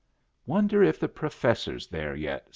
"Wonder 0.47 0.81
if 0.81 0.99
the 0.99 1.07
professor's 1.07 1.85
there 1.85 2.15
yet?" 2.15 2.49